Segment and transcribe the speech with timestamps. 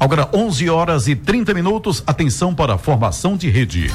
[0.00, 2.02] Agora 11 horas e 30 minutos.
[2.06, 3.92] Atenção para a formação de rede.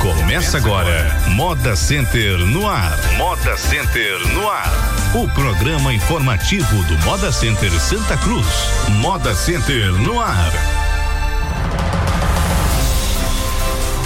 [0.00, 2.96] Começa agora, Moda Center no ar.
[3.18, 4.72] Moda Center no ar.
[5.14, 8.46] O programa informativo do Moda Center Santa Cruz.
[9.02, 10.79] Moda Center no ar.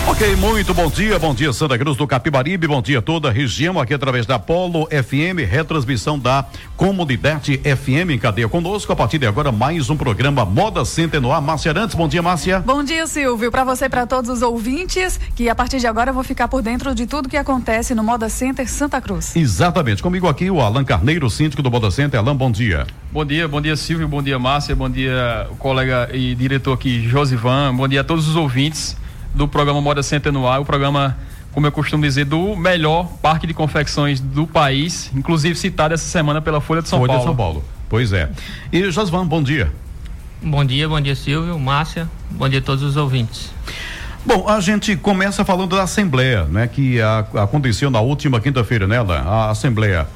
[0.06, 3.80] Ok, muito bom dia, bom dia Santa Cruz do Capibaribe, bom dia toda a região
[3.80, 6.44] aqui através da Polo FM, retransmissão da
[6.76, 8.92] Comunidade FM em cadeia conosco.
[8.92, 11.40] A partir de agora, mais um programa Moda Center no ar.
[11.40, 12.60] Márcia Arantes, bom dia, Márcia.
[12.60, 13.50] Bom dia, Silvio.
[13.50, 16.48] Para você e para todos os ouvintes, que a partir de agora eu vou ficar
[16.48, 19.34] por dentro de tudo que acontece no Moda Center Santa Cruz.
[19.34, 20.02] Exatamente.
[20.02, 22.20] Comigo aqui o Alan Carneiro, síndico do Moda Center.
[22.20, 22.86] Alan, bom dia.
[23.10, 27.08] Bom dia, bom dia, Silvio, bom dia, Márcia, bom dia, o colega e diretor aqui,
[27.08, 28.96] Josivan, bom dia a todos os ouvintes
[29.34, 31.16] do programa Moda Center no ar, o programa,
[31.52, 36.40] como eu costumo dizer, do melhor parque de confecções do país, inclusive citado essa semana
[36.40, 37.20] pela Folha de São Folha Paulo.
[37.20, 37.64] de São Paulo.
[37.88, 38.30] Pois é.
[38.72, 39.72] E Josvan, bom dia.
[40.42, 43.50] Bom dia, bom dia Silvio, Márcia, bom dia a todos os ouvintes.
[44.26, 46.66] Bom, a gente começa falando da Assembleia, né?
[46.66, 50.06] Que a, aconteceu na última quinta-feira, né, A Assembleia.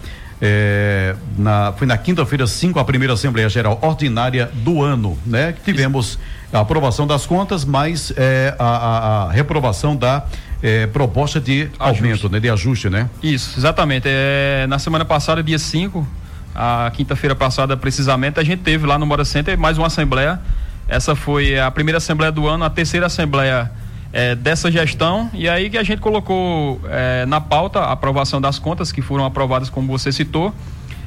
[0.41, 5.53] É, na, foi na quinta-feira, 5, a primeira Assembleia Geral Ordinária do ano, né?
[5.53, 6.19] Que tivemos
[6.53, 10.25] a aprovação das contas, mas é, a, a, a, reprovação da
[10.63, 12.03] é, proposta de ajuste.
[12.03, 12.41] aumento, né?
[12.41, 13.11] De ajuste, né?
[13.23, 14.07] Isso, exatamente.
[14.09, 16.07] É, na semana passada, dia 5,
[16.55, 20.41] a quinta-feira passada precisamente, a gente teve lá no Mora Center mais uma Assembleia.
[20.89, 23.71] Essa foi a primeira Assembleia do ano, a terceira Assembleia
[24.13, 25.31] é, dessa gestão.
[25.35, 29.25] E aí que a gente colocou é, na pauta a aprovação das contas que foram
[29.25, 30.55] aprovadas como você citou.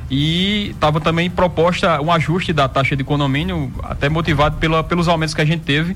[0.10, 5.34] E estava também proposta um ajuste da taxa de condomínio até motivado pela, pelos aumentos
[5.34, 5.96] que a gente teve.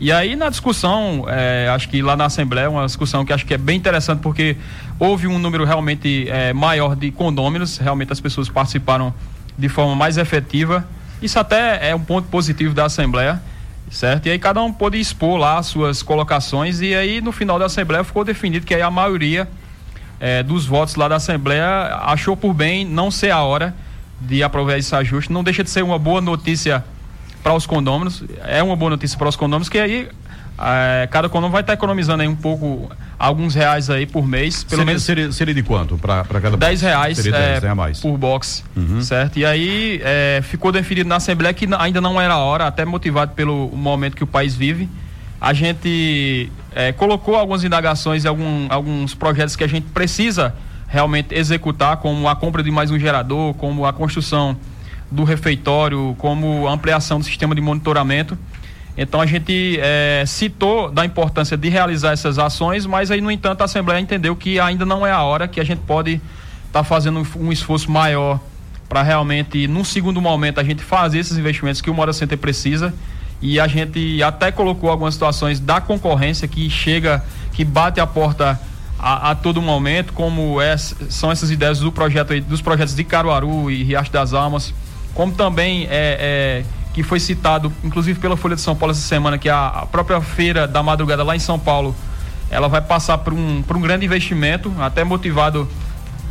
[0.00, 3.54] E aí na discussão é, acho que lá na Assembleia uma discussão que acho que
[3.54, 4.56] é bem interessante porque
[4.98, 7.78] houve um número realmente é, maior de condôminos.
[7.78, 9.14] Realmente as pessoas participaram
[9.56, 10.84] de forma mais efetiva.
[11.22, 13.40] Isso até é um ponto positivo da Assembleia
[13.92, 14.26] certo?
[14.26, 18.02] E aí cada um pôde expor lá suas colocações e aí no final da Assembleia
[18.02, 19.48] ficou definido que aí a maioria
[20.18, 23.74] é, dos votos lá da Assembleia achou por bem não ser a hora
[24.20, 25.32] de aprovar esse ajuste.
[25.32, 26.84] Não deixa de ser uma boa notícia
[27.42, 30.08] para os condôminos, é uma boa notícia para os condôminos, que aí
[30.64, 34.62] é, cada condomínio vai estar tá economizando aí um pouco, alguns reais aí por mês.
[34.62, 38.00] Pelo seria, menos seria, seria de quanto para cada 10 reais, seria 10, é, mais.
[38.00, 39.02] por box, uhum.
[39.02, 39.38] certo?
[39.38, 43.32] E aí é, ficou definido na Assembleia que ainda não era a hora, até motivado
[43.32, 44.88] pelo momento que o país vive.
[45.40, 50.54] A gente é, colocou algumas indagações e algum, alguns projetos que a gente precisa
[50.86, 54.56] realmente executar, como a compra de mais um gerador, como a construção
[55.10, 58.38] do refeitório, como a ampliação do sistema de monitoramento.
[58.96, 63.62] Então a gente é, citou da importância de realizar essas ações, mas aí, no entanto,
[63.62, 66.14] a Assembleia entendeu que ainda não é a hora, que a gente pode
[66.66, 68.38] estar tá fazendo um esforço maior
[68.88, 72.92] para realmente, num segundo momento, a gente fazer esses investimentos que o Mora Center precisa.
[73.40, 78.60] E a gente até colocou algumas situações da concorrência que chega, que bate a porta
[78.98, 83.70] a, a todo momento, como é, são essas ideias do projeto dos projetos de Caruaru
[83.70, 84.72] e Riacho das Almas,
[85.14, 89.38] como também é, é que foi citado, inclusive pela Folha de São Paulo essa semana,
[89.38, 91.94] que a, a própria feira da madrugada lá em São Paulo,
[92.50, 95.68] ela vai passar por um, por um grande investimento, até motivado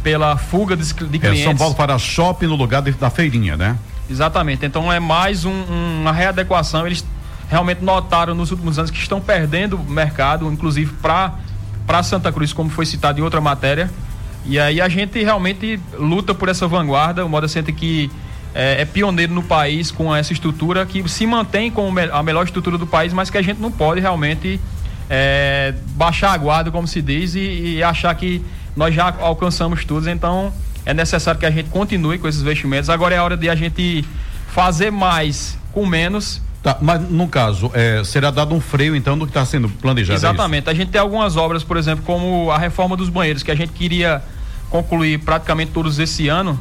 [0.04, 1.42] pela fuga de, de clientes.
[1.42, 3.78] É, São Paulo para shopping no lugar de, da feirinha, né?
[4.10, 4.66] Exatamente.
[4.66, 6.86] Então é mais um, um, uma readequação.
[6.86, 7.06] Eles
[7.50, 11.34] realmente notaram nos últimos anos que estão perdendo mercado, inclusive para
[11.86, 13.90] para Santa Cruz, como foi citado em outra matéria.
[14.46, 17.26] E aí a gente realmente luta por essa vanguarda.
[17.26, 18.10] O Moda Center que
[18.54, 22.78] é, é, pioneiro no país com essa estrutura que se mantém como a melhor estrutura
[22.78, 24.60] do país, mas que a gente não pode realmente
[25.10, 27.40] é, baixar a guarda, como se diz, e,
[27.78, 28.44] e, achar que
[28.76, 30.10] nós já alcançamos tudo.
[30.10, 30.54] Então
[30.86, 32.90] é necessário que a gente continue com esses investimentos.
[32.90, 34.06] Agora é a hora de a gente
[34.48, 36.42] fazer mais com menos.
[36.62, 40.14] Tá, mas no caso, é, será dado um freio então do que está sendo planejado?
[40.14, 40.70] É Exatamente.
[40.70, 43.74] A gente tem algumas obras, por exemplo, como a reforma dos banheiros, que a gente
[43.74, 44.22] queria
[44.70, 46.60] concluir praticamente todos esse ano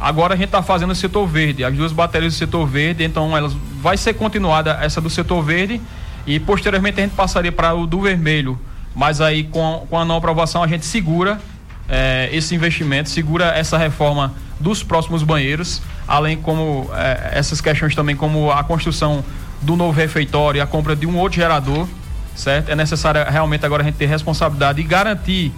[0.00, 3.36] Agora a gente está fazendo o setor verde, as duas baterias do setor verde, então
[3.36, 5.78] elas vai ser continuada essa do setor verde
[6.26, 8.58] e posteriormente a gente passaria para o do vermelho.
[8.94, 11.38] Mas aí com, com a não aprovação a gente segura
[11.86, 18.16] eh, esse investimento, segura essa reforma dos próximos banheiros, além como eh, essas questões também
[18.16, 19.22] como a construção
[19.60, 21.86] do novo refeitório e a compra de um outro gerador,
[22.34, 22.70] certo?
[22.70, 25.52] É necessário realmente agora a gente ter responsabilidade e garantir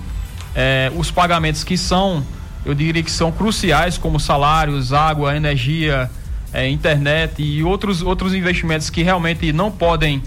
[0.54, 2.24] eh, os pagamentos que são
[2.64, 6.10] eu diria que são cruciais, como salários, água, energia,
[6.52, 10.22] é, internet e outros, outros investimentos que realmente não podem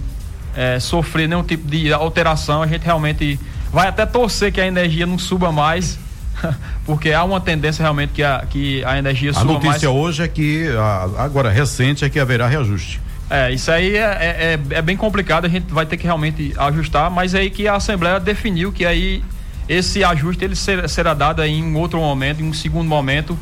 [0.56, 2.62] é, sofrer nenhum tipo de alteração.
[2.64, 3.40] A gente realmente
[3.72, 5.98] vai até torcer que a energia não suba mais,
[6.86, 10.00] porque há uma tendência realmente que a, que a energia A suba notícia mais.
[10.02, 13.00] hoje é que, a- agora recente, é que haverá reajuste.
[13.30, 16.54] É, isso aí é, é, é- é bem complicado, a gente vai ter que realmente
[16.58, 19.24] ajustar, mas é aí que a Assembleia definiu que aí
[19.68, 23.38] esse ajuste ele ser- será dado em um outro momento, em um segundo momento,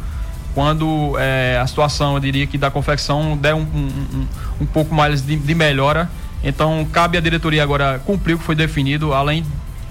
[0.53, 4.27] quando é, a situação, eu diria que da confecção der um, um,
[4.61, 6.09] um- pouco mais de, de melhora.
[6.43, 9.45] Então, cabe à diretoria agora cumprir o que foi definido, além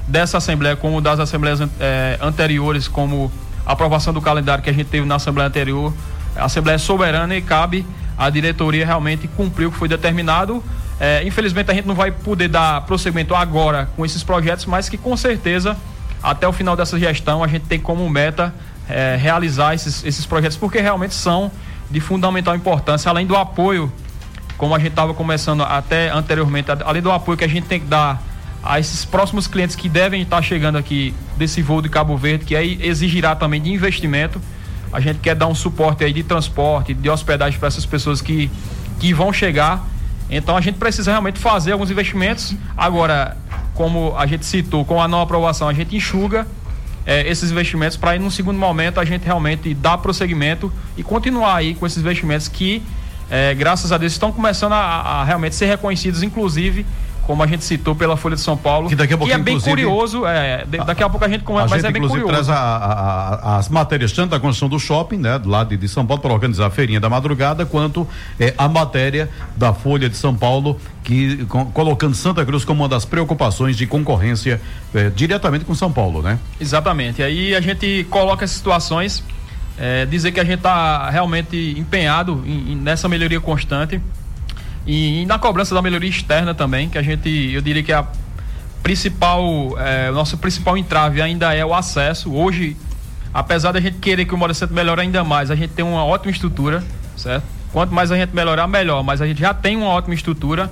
[0.06, 3.30] dessa Assembleia, como das Assembleias eh, anteriores, como
[3.66, 5.92] a aprovação do calendário que a gente teve na Assembleia anterior.
[6.36, 7.86] A Assembleia é soberana e cabe
[8.18, 10.62] à diretoria realmente cumprir o que foi determinado.
[11.00, 14.98] Eh, infelizmente, a gente não vai poder dar prosseguimento agora com esses projetos, mas que
[14.98, 15.76] com certeza,
[16.22, 18.54] até o final dessa gestão, a gente tem como meta
[18.88, 21.50] eh, realizar esses, esses projetos, porque realmente são
[21.90, 23.92] de fundamental importância, além do apoio
[24.62, 27.86] como a gente estava começando até anteriormente, além do apoio que a gente tem que
[27.86, 28.22] dar
[28.62, 32.54] a esses próximos clientes que devem estar chegando aqui desse voo de Cabo Verde, que
[32.54, 34.40] aí exigirá também de investimento.
[34.92, 38.48] A gente quer dar um suporte aí de transporte, de hospedagem para essas pessoas que,
[39.00, 39.84] que vão chegar.
[40.30, 42.54] Então a gente precisa realmente fazer alguns investimentos.
[42.76, 43.36] Agora,
[43.82, 46.46] como a gente citou, com a não aprovação, a gente enxuga
[47.04, 51.74] eh, esses investimentos para, num segundo momento, a gente realmente dar prosseguimento e continuar aí
[51.74, 52.80] com esses investimentos que
[53.28, 56.86] é, graças a Deus estão começando a, a realmente ser reconhecidos, inclusive,
[57.26, 59.60] como a gente citou pela Folha de São Paulo, Que daqui a pouquinho, é bem
[59.60, 62.28] curioso, é, de- daqui a pouco a gente A comenta, mas gente, é bem curioso.
[62.32, 65.76] traz a- a- a- as matérias, tanto da construção do shopping, né, do lado de,
[65.76, 68.06] de São Paulo, para organizar a feirinha da madrugada, quanto
[68.40, 72.88] eh, a matéria da Folha de São Paulo, que com- colocando Santa Cruz como uma
[72.88, 74.60] das preocupações de concorrência
[74.94, 76.38] eh, diretamente com São Paulo, né?
[76.60, 77.22] Exatamente.
[77.22, 79.22] Aí a gente coloca essas situações,
[79.78, 84.00] é, dizer que a gente está realmente empenhado em- em- nessa melhoria constante
[84.86, 88.06] e, e na cobrança da melhoria externa também, que a gente, eu diria que a
[88.82, 92.32] principal, é, o nosso principal entrave ainda é o acesso.
[92.32, 92.76] Hoje,
[93.32, 96.04] apesar da gente querer que o Moda Centro melhore ainda mais, a gente tem uma
[96.04, 96.82] ótima estrutura,
[97.16, 97.44] certo?
[97.72, 100.70] Quanto mais a gente melhorar, melhor, mas a gente já tem uma ótima estrutura.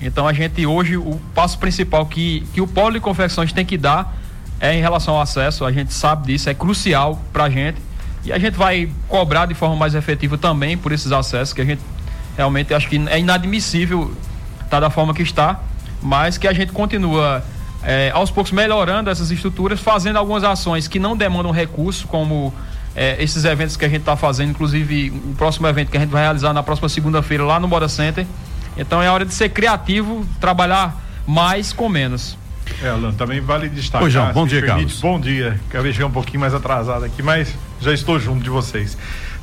[0.00, 3.76] Então a gente hoje, o passo principal que, que o polo de confecções tem que
[3.76, 4.16] dar
[4.60, 7.78] é em relação ao acesso, a gente sabe disso, é crucial pra gente.
[8.24, 11.64] E a gente vai cobrar de forma mais efetiva também por esses acessos, que a
[11.64, 11.80] gente
[12.38, 14.14] realmente acho que é inadmissível
[14.62, 15.60] estar da forma que está,
[16.00, 17.44] mas que a gente continua
[17.82, 22.54] eh, aos poucos melhorando essas estruturas, fazendo algumas ações que não demandam recurso, como
[22.94, 26.10] eh, esses eventos que a gente está fazendo, inclusive o próximo evento que a gente
[26.10, 28.24] vai realizar na próxima segunda-feira lá no Moda Center.
[28.76, 30.96] Então é hora de ser criativo, trabalhar
[31.26, 32.38] mais com menos.
[32.80, 34.04] É, Alan, também vale destacar.
[34.04, 34.32] Oi, João.
[34.32, 34.84] Bom dia, permite.
[34.84, 35.00] Carlos.
[35.00, 35.58] Bom dia.
[35.68, 38.96] Acabei de chegar um pouquinho mais atrasado aqui, mas já estou junto de vocês.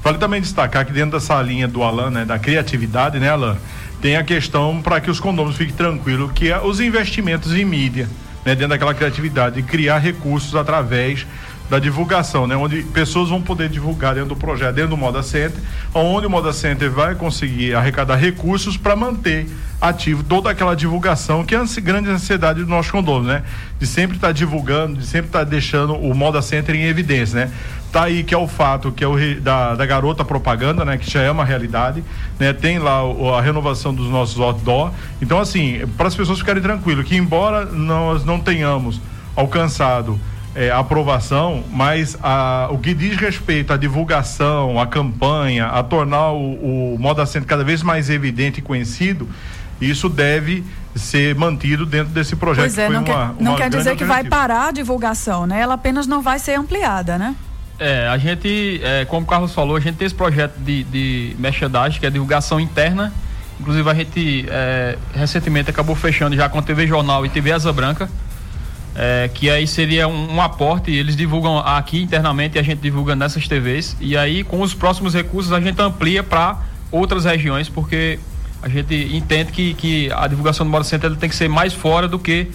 [0.06, 3.57] Vale também destacar que dentro dessa linha do Alan, né, da criatividade, né, Alan,
[4.00, 8.07] tem a questão para que os condôminos fiquem tranquilos, que é os investimentos em mídia,
[8.46, 11.25] né, dentro daquela criatividade, de criar recursos através
[11.72, 15.60] da divulgação, né, onde pessoas vão poder divulgar dentro do projeto, dentro do Moda Center,
[15.92, 19.48] onde o Moda Center vai conseguir arrecadar recursos para manter
[19.90, 23.44] ativo toda aquela divulgação que é a grande ansiedade do nosso condomínio, né?
[23.80, 27.52] De sempre estar divulgando, de sempre estar deixando o Moda Center em evidência, né?
[27.92, 30.98] Tá aí que é o fato que é o da, da garota propaganda, né?
[30.98, 32.04] Que já é uma realidade,
[32.40, 32.52] né?
[32.52, 34.92] Tem lá o- a renovação dos nossos outdoor.
[35.22, 39.00] Então, assim, para as pessoas ficarem tranquilas, que embora nós não tenhamos
[39.36, 40.20] alcançado
[40.58, 46.94] é, aprovação, mas a, o que diz respeito à divulgação, à campanha, a tornar o,
[46.94, 49.28] o Moda Center cada vez mais evidente e conhecido,
[49.82, 50.64] isso deve
[50.96, 52.64] ser mantido dentro desse projeto.
[52.66, 54.72] Pois é, que foi não quer, uma- não uma quer dizer que vai parar a
[54.72, 55.60] divulgação, né?
[55.60, 57.36] Ela apenas não vai ser ampliada, né?
[57.78, 61.36] É, a gente, é, como o Carlos falou, a gente tem esse projeto de, de
[61.38, 63.12] merchandising, que é divulgação interna.
[63.60, 67.74] Inclusive, a gente é, recentemente acabou fechando já com a TV Jornal e TV Asa
[67.74, 68.10] Branca,
[68.96, 70.90] é, que aí seria um, um aporte.
[70.92, 73.98] Eles divulgam aqui internamente e a gente divulga nessas TVs.
[74.00, 76.58] E aí, com os próximos recursos, a gente amplia para
[76.92, 78.20] outras regiões, porque
[78.66, 81.72] a gente entende que, que a divulgação do Moda Center ele tem que ser mais
[81.72, 82.48] fora do que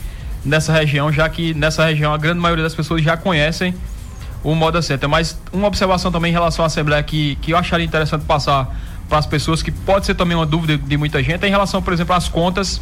[0.45, 3.73] nessa região, já que nessa região a grande maioria das pessoas já conhecem
[4.43, 5.09] o Moda Center.
[5.09, 8.76] Mas uma observação também em relação à Assembleia que, que eu acharia interessante passar
[9.09, 11.81] para as pessoas, que pode ser também uma dúvida de muita gente, é em relação,
[11.81, 12.81] por exemplo, às contas.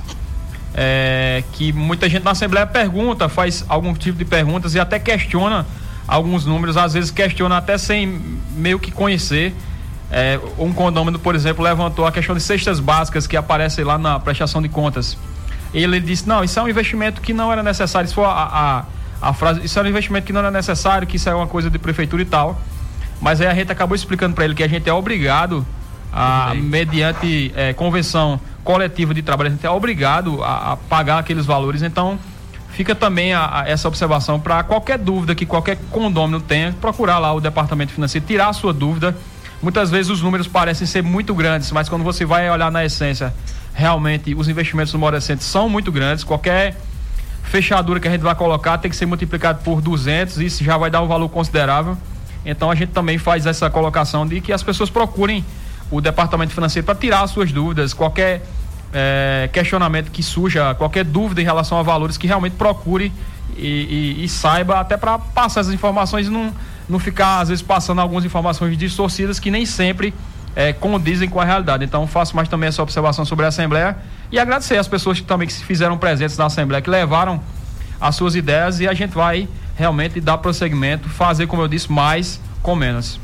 [0.74, 5.66] é, que muita gente na Assembleia pergunta, faz algum tipo de perguntas e até questiona
[6.06, 8.20] alguns números, às vezes questiona até sem
[8.56, 9.54] meio que conhecer.
[10.10, 14.18] É, um condômino, por exemplo, levantou a questão de cestas básicas que aparecem lá na
[14.18, 15.18] prestação de contas.
[15.72, 18.06] Ele disse: não, isso é um investimento que não era necessário.
[18.06, 18.84] Isso foi a, a,
[19.20, 21.68] a frase: isso era um investimento que não era necessário, que isso é uma coisa
[21.68, 22.58] de prefeitura e tal.
[23.20, 25.66] Mas aí a gente acabou explicando para ele que a gente é obrigado,
[26.12, 31.44] a, mediante é, convenção coletiva de trabalho, a gente é obrigado a, a pagar aqueles
[31.44, 31.82] valores.
[31.82, 32.18] Então,
[32.70, 37.32] fica também a, a, essa observação para qualquer dúvida que qualquer condomínio tenha, procurar lá
[37.32, 39.16] o departamento financeiro, tirar a sua dúvida.
[39.60, 43.34] Muitas vezes os números parecem ser muito grandes, mas quando você vai olhar na essência,
[43.74, 46.22] realmente os investimentos no Moda Center são muito grandes.
[46.22, 46.76] Qualquer
[47.42, 50.90] fechadura que a gente vai colocar tem que ser multiplicado por 200, isso já vai
[50.90, 51.96] dar um valor considerável.
[52.44, 55.44] Então a gente também faz essa colocação de que as pessoas procurem
[55.90, 58.42] o departamento financeiro para tirar as suas dúvidas, qualquer
[58.92, 63.12] é, questionamento que surja, qualquer dúvida em relação a valores, que realmente procure
[63.56, 66.52] e, e, e saiba, até para passar essas informações não,
[66.88, 70.14] não ficar, às vezes, passando algumas informações distorcidas que nem sempre
[70.56, 71.84] é, condizem com a realidade.
[71.84, 73.96] Então, faço mais também essa observação sobre a Assembleia
[74.32, 77.40] e agradecer as pessoas que também que se fizeram presentes na Assembleia, que levaram
[78.00, 82.40] as suas ideias e a gente vai realmente dar prosseguimento, fazer, como eu disse, mais
[82.62, 83.20] com menos.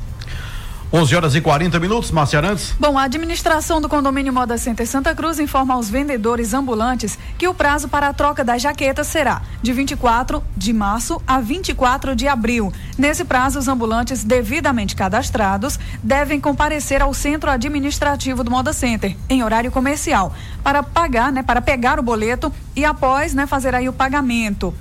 [0.95, 2.73] 11 horas e 40 minutos, Márcia Arantes.
[2.79, 7.53] Bom, a administração do condomínio Moda Center Santa Cruz informa aos vendedores ambulantes que o
[7.53, 12.73] prazo para a troca das jaquetas será de 24 de março a 24 de abril.
[12.97, 19.43] Nesse prazo, os ambulantes devidamente cadastrados devem comparecer ao centro administrativo do Moda Center em
[19.43, 20.33] horário comercial
[20.63, 24.73] para pagar, né, para pegar o boleto e após, né, fazer aí o pagamento.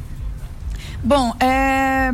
[1.04, 2.14] Bom, é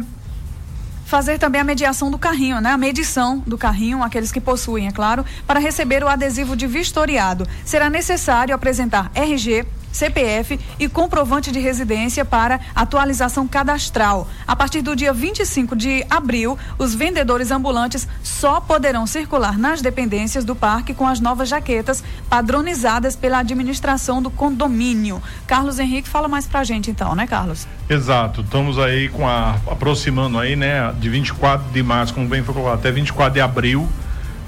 [1.09, 2.71] fazer também a mediação do carrinho, né?
[2.71, 7.47] A medição do carrinho, aqueles que possuem, é claro, para receber o adesivo de vistoriado.
[7.65, 14.27] Será necessário apresentar RG, CPF e comprovante de residência para atualização cadastral.
[14.47, 20.45] A partir do dia 25 de abril, os vendedores ambulantes só poderão circular nas dependências
[20.45, 25.21] do parque com as novas jaquetas padronizadas pela administração do condomínio.
[25.47, 27.67] Carlos Henrique fala mais pra gente então, né, Carlos?
[27.89, 28.41] Exato.
[28.41, 32.79] Estamos aí com a aproximando aí, né, de 24 de março, como bem foi colocado,
[32.79, 33.89] até 24 de abril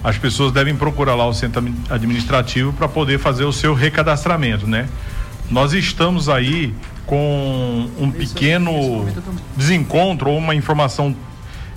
[0.03, 4.89] as pessoas devem procurar lá o centro administrativo para poder fazer o seu recadastramento, né?
[5.51, 6.74] Nós estamos aí
[7.05, 9.05] com um pequeno
[9.58, 11.13] desencontro ou uma informação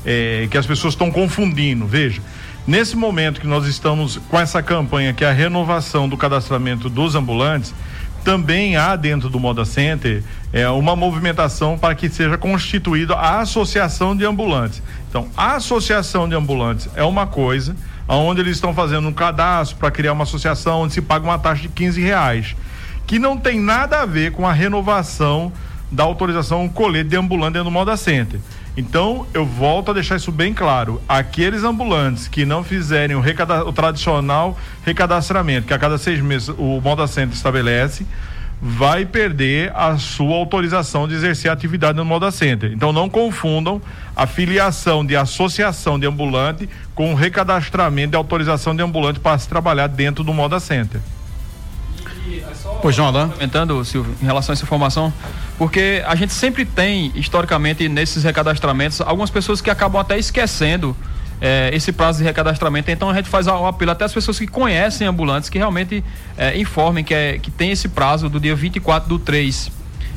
[0.06, 1.84] é, que as pessoas estão confundindo.
[1.84, 2.22] Veja,
[2.68, 7.16] nesse momento que nós estamos com essa campanha, que é a renovação do cadastramento dos
[7.16, 7.74] ambulantes,
[8.22, 14.16] também há dentro do Moda Center é, uma movimentação para que seja constituída a associação
[14.16, 14.80] de ambulantes.
[15.10, 17.74] Então, a associação de ambulantes é uma coisa,
[18.06, 21.62] onde eles estão fazendo um cadastro para criar uma associação onde se paga uma taxa
[21.62, 22.54] de 15 reais
[23.06, 25.52] que não tem nada a ver com a renovação
[25.90, 28.40] da autorização colete de ambulante do Moda Center.
[28.76, 31.00] Então, eu volto a deixar isso bem claro.
[31.08, 36.80] Aqueles ambulantes que não fizerem o, o tradicional recadastramento, que a cada seis meses o
[36.80, 38.04] Moda Center estabelece,
[38.60, 42.72] vai perder a sua autorização de exercer atividade no Moda Center.
[42.72, 43.80] Então, não confundam
[44.16, 49.48] a filiação de associação de ambulante com o recadastramento de autorização de ambulante para se
[49.48, 51.00] trabalhar dentro do Moda Center.
[52.80, 53.28] Pois não, Alain.
[53.30, 55.12] Comentando, Silvio, em relação a essa informação,
[55.56, 60.96] porque a gente sempre tem, historicamente, nesses recadastramentos, algumas pessoas que acabam até esquecendo
[61.40, 62.90] é, esse prazo de recadastramento.
[62.90, 66.04] Então a gente faz um apelo até as pessoas que conhecem ambulantes que realmente
[66.36, 69.70] é, informem que, é, que tem esse prazo do dia 24 do 3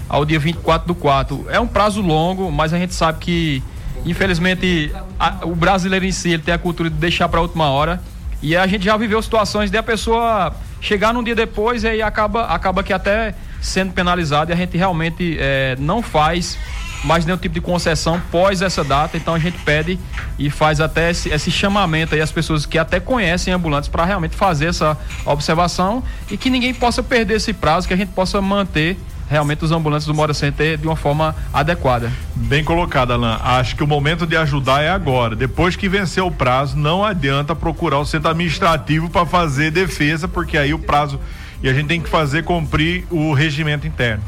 [0.10, 1.48] ao dia 24 do 4.
[1.50, 3.64] É um prazo longo, mas a gente sabe que,
[4.06, 7.70] infelizmente, a, o brasileiro em si ele tem a cultura de deixar para a última
[7.70, 8.02] hora.
[8.42, 12.02] E a gente já viveu situações de a pessoa chegar num dia depois e aí
[12.02, 16.58] acaba, acaba que até sendo penalizado e a gente realmente é, não faz
[17.04, 20.00] mais nenhum tipo de concessão pós essa data, então a gente pede
[20.38, 24.36] e faz até esse, esse chamamento aí às pessoas que até conhecem ambulantes para realmente
[24.36, 28.98] fazer essa observação e que ninguém possa perder esse prazo, que a gente possa manter
[29.30, 32.12] realmente os ambulantes do Mora Center de uma forma adequada.
[32.36, 33.38] Bem colocado, Alain.
[33.42, 35.36] Acho que o momento de ajudar é agora.
[35.36, 40.58] Depois que vencer o prazo, não adianta procurar o centro administrativo para fazer defesa, porque
[40.58, 41.20] aí o prazo.
[41.62, 44.24] E a gente tem que fazer cumprir o regimento interno.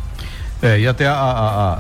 [0.62, 1.14] É, e até a...
[1.14, 1.80] a, a...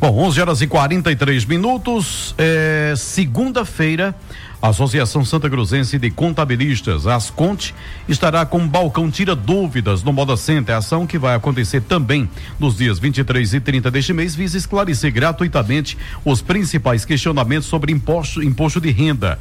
[0.00, 2.34] Bom, 11 horas e 43 minutos.
[2.36, 4.14] É, Segunda-feira.
[4.64, 7.74] A Associação Santa Cruzense de Contabilistas, Asconte,
[8.08, 12.26] estará com um balcão Tira Dúvidas no Moda Center, ação que vai acontecer também
[12.58, 18.42] nos dias 23 e 30 deste mês, visa esclarecer gratuitamente os principais questionamentos sobre imposto,
[18.42, 19.38] imposto de renda.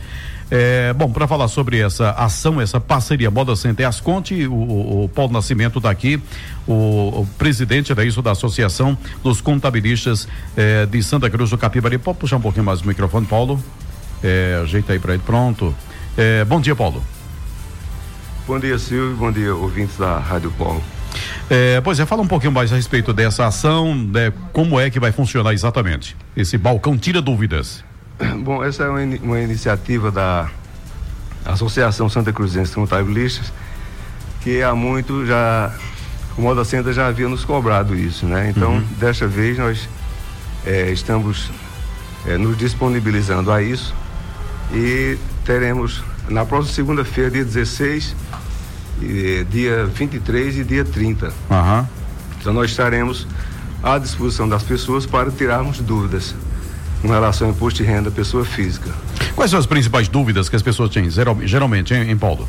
[0.51, 5.07] É, bom, para falar sobre essa ação, essa parceria Moda Center Asconte, o, o, o
[5.09, 6.21] Paulo Nascimento está aqui,
[6.67, 10.27] o, o, presidente da isso da Associação dos Contabilistas
[10.57, 11.97] é, de Santa Cruz do Capibari.
[11.97, 13.63] Pode puxar um pouquinho mais o microfone, Paulo?
[14.23, 15.75] É, ajeita aí para ele, pronto.
[16.17, 17.03] É, bom dia, Paulo.
[18.47, 19.15] Bom dia, Silvio.
[19.17, 20.81] Bom dia, ouvintes da Rádio Paulo.
[21.49, 24.99] É, pois é, fala um pouquinho mais a respeito dessa ação, né, como é que
[24.99, 26.15] vai funcionar exatamente?
[26.35, 27.83] Esse balcão tira dúvidas.
[28.43, 30.49] Bom, essa é uma, uma iniciativa da
[31.45, 33.51] Associação Santa Cruzense Contabilistas,
[34.41, 35.71] que há muito já
[36.37, 38.49] o Moda Center já havia nos cobrado isso, né?
[38.49, 38.83] Então, Uhum.
[38.97, 39.87] desta vez nós
[40.65, 41.51] eh, estamos
[42.25, 43.93] eh, nos disponibilizando a isso
[44.71, 48.15] e teremos na próxima segunda-feira, dia 16,
[49.01, 51.33] e, dia 23 e dia 30.
[51.51, 51.87] Aham.
[52.39, 53.27] Então nós estaremos
[53.81, 56.33] à disposição das pessoas para tirarmos dúvidas
[57.01, 58.89] com relação ao imposto de renda da pessoa física.
[59.35, 62.47] Quais são as principais dúvidas que as pessoas têm, geral- geralmente, hein, hein, Paulo?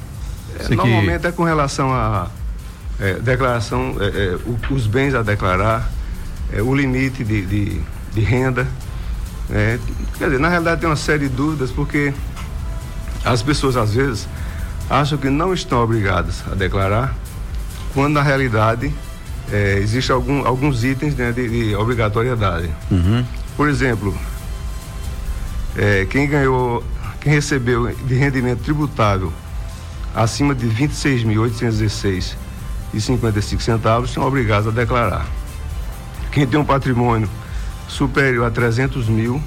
[0.58, 2.28] É, Sei que- normalmente é com relação à
[3.00, 4.04] é, declaração, é,
[4.36, 4.38] é,
[4.72, 5.90] os bens a declarar,
[6.52, 7.80] é, o limite de, de,
[8.14, 8.66] de renda.
[9.50, 9.78] É,
[10.18, 12.12] quer dizer, na realidade tem uma série de dúvidas porque
[13.24, 14.28] as pessoas às vezes
[14.88, 17.14] acham que não estão obrigadas a declarar,
[17.92, 18.92] quando na realidade
[19.50, 22.70] é, existem algum, alguns itens né, de, de obrigatoriedade.
[22.90, 23.24] Uhum.
[23.56, 24.14] Por exemplo,
[25.76, 26.82] é, quem ganhou,
[27.20, 29.32] quem recebeu de rendimento tributável
[30.14, 32.34] acima de 26.816
[32.92, 35.26] e 55 centavos são obrigados a declarar.
[36.30, 37.28] Quem tem um patrimônio
[37.94, 39.40] superior a 300 mil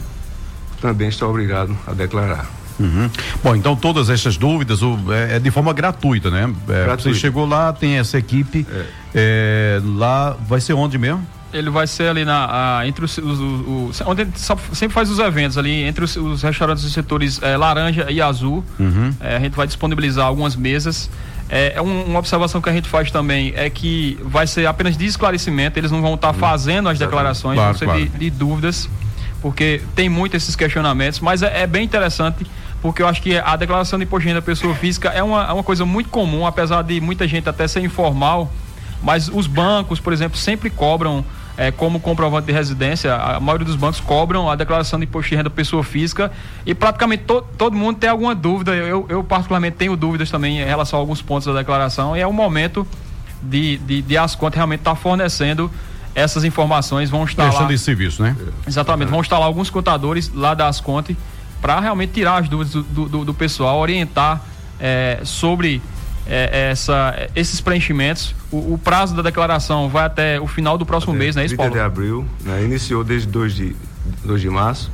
[0.81, 2.45] também está obrigado a declarar.
[2.79, 3.09] Uhum.
[3.43, 6.43] Bom, então todas essas dúvidas o- é, é de forma gratuita, né?
[6.69, 7.13] É, Gratuita.
[7.13, 8.65] Você chegou lá, tem essa equipe,
[9.15, 11.25] é, lá vai ser onde mesmo?
[11.51, 14.31] Ele vai ser ali na, a- entre os, os- os- os- onde ele
[14.73, 18.63] sempre faz os eventos ali, entre os, os restaurantes dos setores eh, laranja e azul.
[18.77, 19.11] Uhum.
[19.21, 21.09] Eh, a gente vai disponibilizar algumas mesas.
[21.49, 24.97] É, é um- uma observação que a gente faz também é que vai ser apenas
[24.97, 28.01] de esclarecimento, eles não vão estar fazendo as declarações, Claro, vão ser claro.
[28.01, 28.89] de, de dúvidas,
[29.41, 32.45] porque tem muito esses questionamentos, mas é, é bem interessante,
[32.81, 35.53] porque eu acho que a declaração de imposto de renda pessoa física é uma, é
[35.53, 38.51] uma coisa muito comum, apesar de muita gente até ser informal,
[39.01, 41.23] mas os bancos, por exemplo, sempre cobram
[41.57, 45.35] eh, como comprovante de residência, a maioria dos bancos cobram a declaração de imposto de
[45.35, 46.31] renda da pessoa física
[46.65, 48.75] e praticamente to, todo mundo tem alguma dúvida.
[48.75, 52.27] Eu, eu, particularmente tenho dúvidas também em relação a alguns pontos da declaração e é
[52.27, 52.87] o momento
[53.41, 55.71] de, de, de as contas realmente estar fornecendo
[56.13, 57.49] essas informações, vão estar lá.
[57.49, 58.35] Prestando esse serviço, né?
[58.67, 61.15] Exatamente, vão instalar alguns contadores lá das contas
[61.61, 64.41] para realmente tirar as dúvidas do, do, do pessoal, orientar
[64.79, 65.81] eh, sobre
[66.29, 68.35] eh, essa, esses preenchimentos.
[68.51, 71.63] O, o prazo da declaração vai até o final do próximo mês, né, isso, 30
[71.63, 71.73] Paulo?
[71.73, 72.63] de abril, né?
[72.63, 73.75] iniciou desde 2 de,
[74.23, 74.91] 2 de março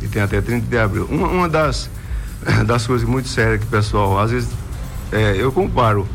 [0.00, 1.06] e tem até 30 de abril.
[1.10, 1.88] Uma, uma das,
[2.66, 4.48] das coisas muito sérias que o pessoal, às vezes,
[5.10, 6.06] é, eu comparo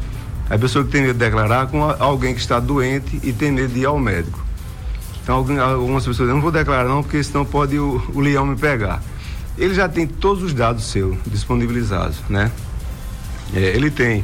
[0.50, 3.52] a pessoa que tem medo de declarar com a- alguém que está doente e tem
[3.52, 4.46] medo de ir ao médico.
[5.24, 8.46] Então alguém- algumas pessoas dizem, não vou declarar não, porque senão pode o, o leão
[8.46, 9.02] me pegar.
[9.58, 12.50] Ele já tem todos os dados seus disponibilizados, né?
[13.54, 14.24] É, ele tem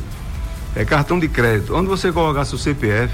[0.75, 1.75] é, cartão de crédito.
[1.75, 3.13] Onde você colocar seu CPF,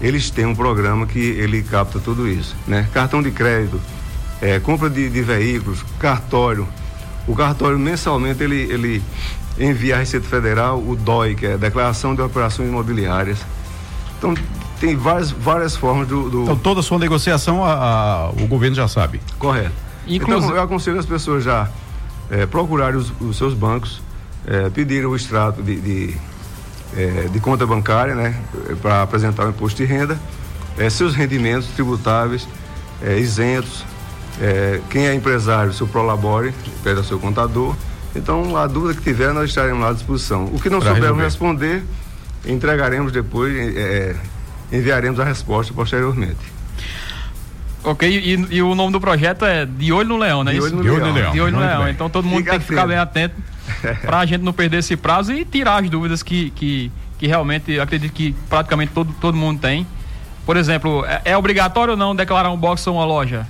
[0.00, 2.88] eles têm um programa que ele capta tudo isso, né?
[2.92, 3.80] Cartão de crédito,
[4.40, 6.66] é, compra de, de veículos, cartório.
[7.26, 9.02] O cartório mensalmente ele, ele
[9.58, 13.38] envia à Receita Federal o DOI, que é a Declaração de Operações Imobiliárias.
[14.18, 14.34] Então
[14.80, 18.76] tem várias, várias formas do, do- Então toda a sua negociação a- a- o governo
[18.76, 19.20] já sabe.
[19.38, 19.72] Correto.
[20.06, 21.68] Inclusive- Então, eu aconselho as pessoas já
[22.30, 24.02] eh, procurarem os, os seus bancos,
[24.46, 26.16] eh, pedirem o extrato de, de,
[26.96, 28.34] eh, de conta bancária, né,
[28.82, 30.18] para apresentar o imposto de renda,
[30.78, 32.46] eh, seus rendimentos tributáveis,
[33.02, 33.84] eh, isentos,
[34.40, 36.52] eh, quem é empresário, seu prolabore,
[36.82, 37.74] pede ao seu contador.
[38.16, 40.44] Então, a dúvida que tiver, nós estaremos lá à disposição.
[40.46, 41.82] O que não Pra soubermos responder,
[42.46, 44.14] entregaremos depois, eh,
[44.72, 46.54] enviaremos a resposta posteriormente.
[47.82, 50.52] Ok, e, e o nome do projeto é De Olho no Leão, né?
[50.52, 50.68] De isso?
[50.68, 51.14] Olho no De Olho no Leão.
[51.16, 51.32] Leão.
[51.32, 51.84] De olho no Muito leão.
[51.84, 51.92] bem.
[51.92, 52.88] Então todo mundo Fica tem que ficar atento.
[52.88, 53.34] bem atento
[54.02, 57.78] para a gente não perder esse prazo e tirar as dúvidas que, que, que realmente
[57.78, 59.86] acredito que praticamente todo, todo mundo tem.
[60.44, 63.46] Por exemplo, é, é obrigatório ou não declarar um box ou uma loja?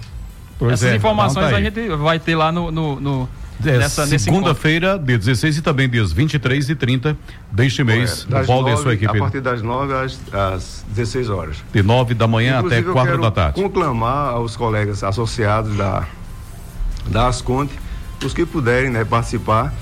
[0.58, 3.28] Pois Essas é, informações tá a gente vai ter lá no, no, no-
[3.64, 3.88] É.
[4.18, 7.16] Segunda-feira, dia 16 e também dias 23 e 30
[7.50, 8.24] deste mês.
[8.24, 9.16] O Paulo e a sua equipe.
[9.16, 11.56] A partir das 9 às, às 16 horas.
[11.72, 13.62] De 9 da manhã Inclusive, até eu 4 quero da tarde.
[13.62, 16.04] conclamar aos colegas associados da,
[17.06, 17.72] da Asconte,
[18.24, 19.72] os que puderem né, participar,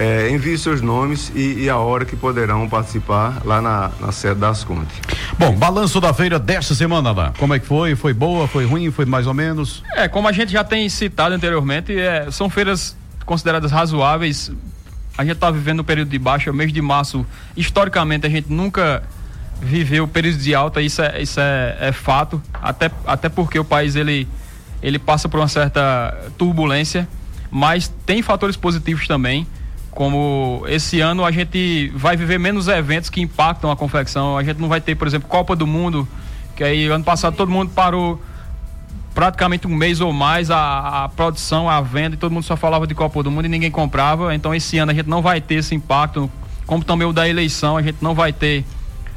[0.00, 4.40] eh, envie seus nomes e, e a hora que poderão participar lá na, na sede
[4.40, 4.94] da Asconte.
[5.38, 7.34] Bom, balanço da feira desta semana lá.
[7.36, 7.94] Como é que foi?
[7.94, 8.48] Foi boa?
[8.48, 8.90] Foi ruim?
[8.90, 9.82] Foi mais ou menos?
[9.94, 14.50] É, como a gente já tem citado anteriormente, é, são feiras consideradas razoáveis.
[15.18, 19.02] A gente está vivendo um período de baixa, mês de março, historicamente a gente nunca
[19.60, 23.96] viveu período de alta, isso é, isso é, é fato, até, até porque o país
[23.96, 24.26] ele,
[24.82, 27.06] ele passa por uma certa turbulência,
[27.50, 29.46] mas tem fatores positivos também,
[29.90, 34.60] como esse ano a gente vai viver menos eventos que impactam a confecção, a gente
[34.60, 36.06] não vai ter, por exemplo, Copa do Mundo,
[36.54, 38.20] que aí ano passado todo mundo parou
[39.14, 42.86] praticamente um mês ou mais a, a produção, a venda, e todo mundo só falava
[42.86, 44.34] de Copa do Mundo e ninguém comprava.
[44.34, 46.30] Então esse ano a gente não vai ter esse impacto,
[46.66, 48.64] como também o da eleição, a gente não vai ter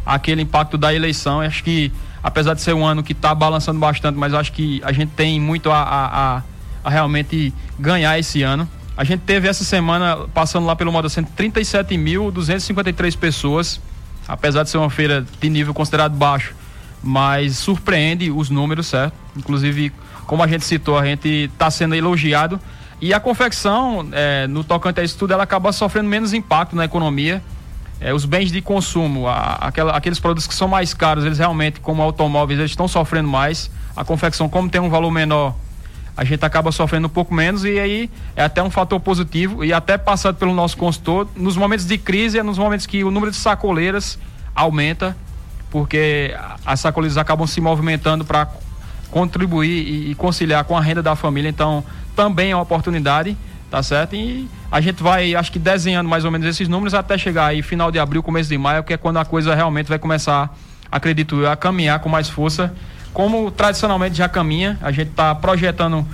[0.06, 1.42] aquele impacto da eleição.
[1.42, 4.92] Acho que, apesar de ser um ano que está balançando bastante, mas acho que a
[4.92, 6.44] gente tem muito a, a, a,
[6.84, 8.68] a, realmente ganhar esse ano.
[8.96, 13.82] A gente teve essa semana, passando lá pelo Moda Center, 37.253 pessoas,
[14.28, 16.54] apesar de ser uma feira de nível considerado baixo,
[17.02, 19.14] mas surpreende os números, certo?
[19.36, 19.92] Inclusive,
[20.26, 22.60] como a gente citou, a gente está sendo elogiado.
[23.02, 26.86] E a confecção, é, no tocante a isso tudo, ela acaba sofrendo menos impacto na
[26.86, 27.42] economia
[28.04, 31.80] é, os bens de consumo, a, aquela, aqueles produtos que são mais caros, eles realmente,
[31.80, 33.72] como automóveis, eles estão sofrendo mais.
[33.96, 35.56] A confecção, como tem um valor menor,
[36.16, 39.74] a gente acaba sofrendo um pouco menos e aí é até um fator positivo e
[39.74, 43.32] até passado pelo nosso consultor, nos momentos de crise é nos momentos que o número
[43.32, 44.20] de sacoleiras
[44.56, 45.18] aumenta,
[45.72, 48.48] porque as sacoleiras acabam se movimentando para
[49.10, 51.84] contribuir e, conciliar com a renda da família, então
[52.16, 53.38] também é uma oportunidade
[53.74, 54.16] tá certo?
[54.16, 57.64] E a gente vai, acho que desenhando mais ou menos esses números até chegar aí
[57.64, 60.56] final de abril, começo de maio, que é quando a coisa realmente vai começar,
[60.92, 62.72] acredito eu, a caminhar com mais força,
[63.14, 64.78] como tradicionalmente já caminha.
[64.82, 66.06] A gente está projetando,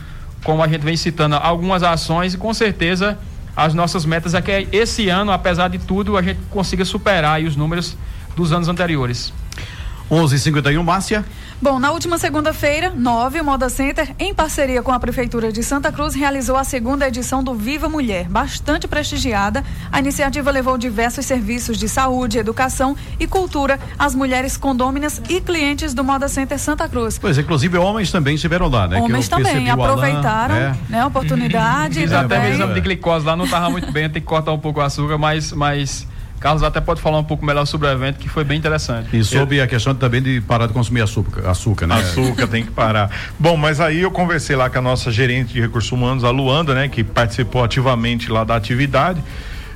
[0.44, 3.18] como a gente vem citando, algumas ações e com certeza
[3.56, 7.58] as nossas metas é que esse ano, apesar de tudo, a gente consiga superar os
[7.58, 7.98] números
[8.36, 9.34] dos anos anteriores.
[10.10, 11.24] 11:51 Márcia.
[11.62, 15.92] Bom, na última segunda-feira, 9, o Moda Center, em parceria com a Prefeitura de Santa
[15.92, 19.64] Cruz, realizou a segunda edição do Viva Mulher, bastante prestigiada.
[19.92, 25.94] A iniciativa levou diversos serviços de saúde, educação e cultura às mulheres condôminas e clientes
[25.94, 27.20] do Moda Center Santa Cruz.
[27.20, 29.02] Pois, inclusive homens também estiveram lá, né?
[29.02, 30.92] Homens também aproveitaram Alain, é.
[30.92, 32.00] né, a oportunidade.
[32.00, 34.60] Fiz até mesmo exame de glicose lá, não estava muito bem, tem que cortar um
[34.60, 36.08] pouco o açúcar, mas, mas
[36.40, 39.16] Carlos até pode falar um pouco melhor sobre o evento, que foi bem interessante.
[39.16, 39.64] E sobre eu...
[39.64, 41.96] a questão também de parar de consumir açúcar, açúcar né?
[41.96, 43.12] Açúcar, tem que parar.
[43.38, 46.74] Bom, mas aí eu conversei lá com a nossa gerente de recursos humanos, a Luanda,
[46.74, 49.22] né, que participou ativamente lá da atividade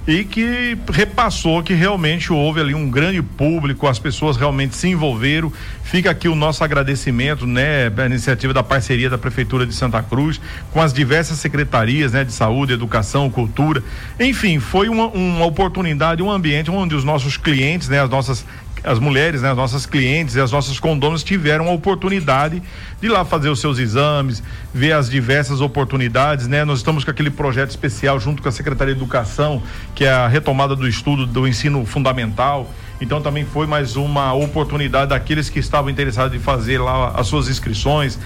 [0.08, 5.52] e que repassou que realmente houve ali um grande público, as pessoas realmente se envolveram.
[5.84, 10.42] Fica aqui o nosso agradecimento, né, a iniciativa da parceria da prefeitura de Santa Cruz
[10.72, 13.84] com as diversas secretarias, né, de saúde, educação, cultura.
[14.20, 18.46] Enfim, foi uma, uma oportunidade, um ambiente onde os nossos clientes, né, as nossas
[18.84, 22.62] as mulheres, né, as nossas clientes e as nossas condôminas tiveram a oportunidade
[23.00, 24.44] de ir lá fazer os seus exames,
[24.74, 26.66] ver as diversas oportunidades, né?
[26.66, 29.64] Nós estamos com aquele projeto especial junto com a Secretaria de Educação,
[29.96, 32.70] que é a retomada do estudo do ensino fundamental.
[33.00, 37.50] Então também foi mais uma oportunidade daqueles que estavam interessados em fazer lá as suas
[37.50, 38.18] inscrições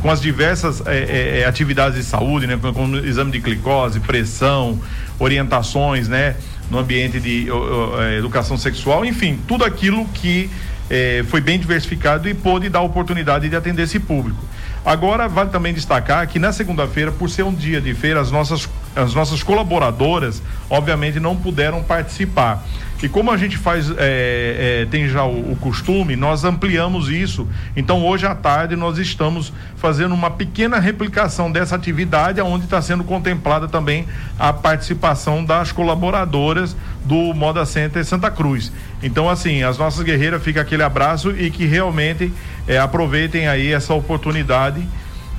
[0.00, 2.58] com as diversas é, é, atividades de saúde, né?
[2.60, 4.78] Como exame de glicose, pressão,
[5.18, 6.36] orientações, né?
[6.74, 10.50] No ambiente de uh, educação sexual, enfim, tudo aquilo que
[10.90, 14.44] eh, foi bem diversificado e pôde dar oportunidade de atender esse público.
[14.84, 18.68] Agora, vale também destacar que na segunda-feira, por ser um dia de feira, as nossas,
[18.94, 22.64] as nossas colaboradoras, obviamente, não puderam participar.
[23.04, 27.46] E como a gente faz, é, é, tem já o, o, costume, nós ampliamos isso.
[27.76, 33.04] Então hoje à tarde nós estamos fazendo uma pequena replicação dessa atividade, onde está sendo
[33.04, 34.06] contemplada também
[34.38, 38.72] a participação das colaboradoras do Moda Center Santa Cruz.
[39.02, 42.32] Então, assim, as nossas guerreiras fica aquele abraço e que realmente
[42.66, 44.82] é, aproveitem aí essa oportunidade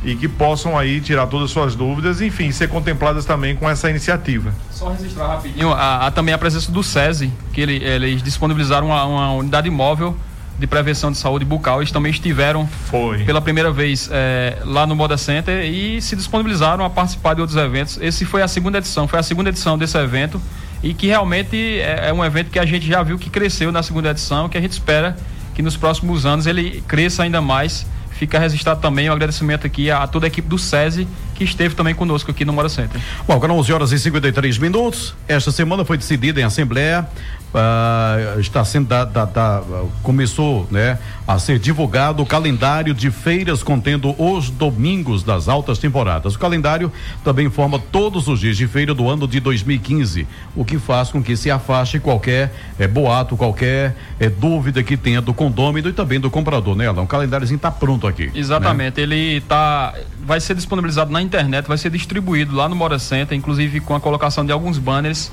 [0.06, 3.89] e que possam aí tirar todas as suas dúvidas, enfim, ser contempladas também com essa
[3.89, 4.54] iniciativa.
[4.70, 9.04] Só registrar rapidinho, a, a também a presença do SESI, que ele, eles disponibilizaram uma,
[9.04, 10.15] uma, unidade móvel
[10.60, 13.24] de prevenção de saúde bucal, eles também estiveram Foi.
[13.24, 17.58] pela primeira vez é, lá no Moda Center e se disponibilizaram a participar de outros
[17.58, 17.98] eventos.
[18.00, 20.39] Esse foi a segunda edição, foi a segunda edição desse evento
[20.84, 23.82] e que realmente é, é um evento que a gente já viu que cresceu na
[23.82, 25.18] segunda edição, que a gente espera
[25.56, 30.04] que nos próximos anos ele cresça ainda mais fica registrado também o agradecimento aqui a,
[30.04, 32.99] a, toda a equipe do SESI que esteve também conosco aqui no Mora Center.
[33.28, 35.13] Bom, agora 11 horas e 53 minutos.
[35.28, 37.08] Esta semana foi decidida em Assembleia
[37.56, 39.63] uh, está sendo da, da, da,
[40.04, 46.36] começou né a ser divulgado o calendário de feiras contendo os domingos das altas temporadas.
[46.36, 46.91] O calendário
[47.24, 51.24] também informa todos os dias de feira do ano de 2015, o que faz com
[51.24, 56.20] que se afaste qualquer é, boato, qualquer é, dúvida que tenha do condômino e também
[56.20, 56.89] do comprador, né?
[56.91, 58.30] Um calendáriozinho está pronto aqui.
[58.36, 59.04] Exatamente, né?
[59.04, 63.80] ele tá vai ser disponibilizado na internet, vai ser distribuído lá no Mora Center, inclusive
[63.80, 65.32] com a colocação de alguns banners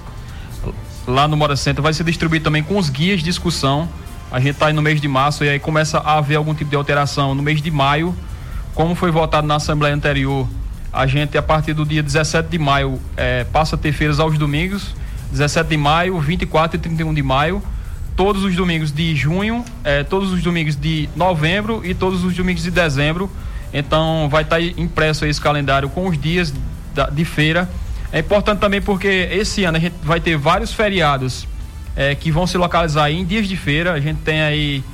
[1.06, 1.82] lá no Mora Center.
[1.82, 3.88] Vai ser distribuído também com os guias de discussão.
[4.30, 6.70] A gente está aí no mês de março e aí começa a haver algum tipo
[6.70, 8.14] de alteração no mês de maio.
[8.74, 10.48] Como foi votado na Assembleia anterior,
[10.92, 14.38] a gente, a partir do dia 17 de maio, é, passa a ter feiras aos
[14.38, 14.94] domingos.
[15.30, 17.62] 17 de maio, 24 e 31 de maio.
[18.16, 22.62] Todos os domingos de junho, é, todos os domingos de novembro e todos os domingos
[22.62, 23.30] de dezembro.
[23.72, 26.52] Então vai estar tá impresso esse calendário com os dias
[26.94, 27.68] da, de feira
[28.12, 31.46] é importante também porque esse ano a gente vai ter vários feriados
[31.96, 33.92] é, que vão se localizar aí em dias de feira.
[33.92, 34.84] A gente tem aí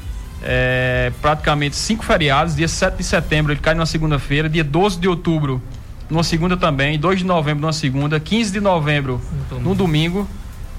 [0.42, 2.54] é, praticamente cinco feriados.
[2.54, 5.60] Dia 7 de setembro ele cai numa segunda-feira, dia 12 de outubro
[6.08, 9.20] numa segunda também, 2 de novembro numa segunda, 15 de novembro
[9.60, 10.26] no domingo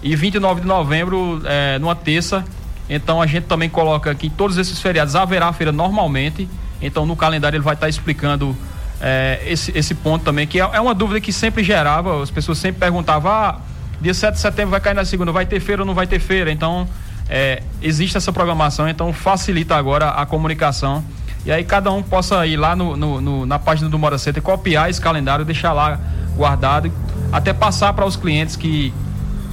[0.02, 2.43] e 29 de novembro é, numa terça.
[2.89, 6.49] Então a gente também coloca que em todos esses feriados haverá feira normalmente.
[6.82, 8.56] Então no calendário ele vai estar explicando
[9.02, 12.58] é, esse, esse ponto também, que é, é, uma dúvida que sempre gerava, as pessoas
[12.58, 13.60] sempre perguntavam, ah,
[14.02, 16.20] dia 7 de setembro vai cair na segunda, vai ter feira ou não vai ter
[16.20, 16.52] feira?
[16.52, 16.88] Então,
[17.30, 21.04] é, existe essa programação, então facilita agora a comunicação.
[21.46, 24.42] E aí cada um possa ir lá no, no, no na página do Mora Center,
[24.42, 26.00] copiar esse calendário, deixar lá
[26.36, 26.92] guardado,
[27.32, 28.94] até passar para os clientes que,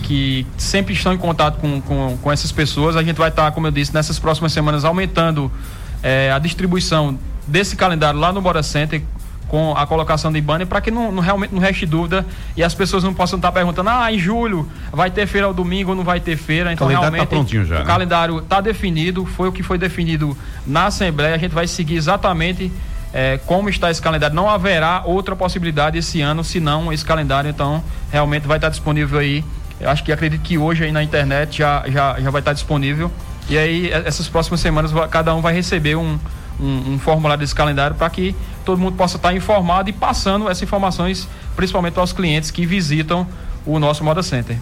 [0.03, 2.97] que sempre estão em contato com, com, com essas pessoas.
[2.97, 5.51] A gente vai estar, tá, como eu disse, nessas próximas semanas aumentando
[6.03, 9.03] é, a distribuição desse calendário lá no Mora Center,
[9.49, 12.75] com a colocação de banner para que não, não, realmente não reste dúvida e as
[12.75, 16.05] pessoas não possam estar perguntando, ah, em julho vai ter feira ao domingo ou não
[16.05, 16.73] vai ter feira.
[16.73, 17.77] Então, o calendário está prontinho já.
[17.77, 17.85] O né?
[17.85, 22.73] calendário está definido, foi o que foi definido na Assembleia, a gente vai seguir exatamente
[23.13, 24.35] é, como está esse calendário.
[24.35, 29.45] Não haverá outra possibilidade esse ano, senão esse calendário, então, realmente vai estar disponível aí.
[29.81, 33.11] Eu acho que acredito que hoje aí na internet já, já, já vai estar disponível.
[33.49, 36.19] E aí, essas próximas semanas, cada um vai receber um,
[36.61, 40.63] um, um formulário desse calendário para que todo mundo possa estar informado e passando essas
[40.63, 43.27] informações, principalmente aos clientes que visitam
[43.65, 44.59] o nosso Moda Center.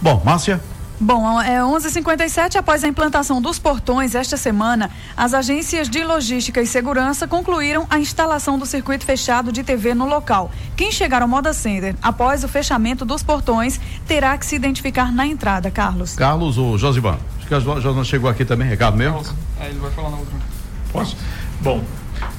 [0.00, 0.60] Bom, Márcia.
[1.02, 6.66] Bom, é 11:57 após a implantação dos portões esta semana, as agências de logística e
[6.66, 10.50] segurança concluíram a instalação do circuito fechado de TV no local.
[10.76, 15.26] Quem chegar ao Moda Center após o fechamento dos portões terá que se identificar na
[15.26, 16.14] entrada, Carlos.
[16.14, 17.18] Carlos ou Josivan?
[17.38, 19.22] Acho que a Josivan chegou aqui também, recado mesmo?
[19.58, 20.49] É, ele vai falar na outra.
[20.92, 21.16] Posso?
[21.60, 21.84] Bom,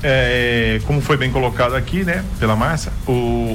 [0.04, 2.92] é, como foi bem colocado aqui, né, pela Márcia,